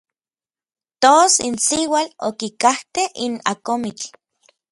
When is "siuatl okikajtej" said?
1.65-3.09